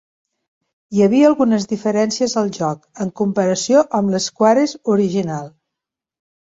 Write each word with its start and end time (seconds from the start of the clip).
Hi 0.95 1.03
havia 1.07 1.27
algunes 1.31 1.67
diferències 1.75 2.35
al 2.43 2.51
joc, 2.57 2.81
en 3.07 3.15
comparació 3.23 3.87
amb 4.01 4.17
l'Squares 4.17 4.79
original. 4.97 5.57